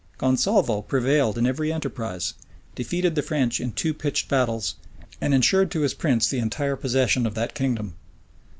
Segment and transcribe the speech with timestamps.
[0.17, 2.33] Gonsalvo prevailed in every enterprise,
[2.73, 4.73] defeated the French in two pitched battles,
[5.21, 7.93] and insured to his prince the entire possession of that kingdom.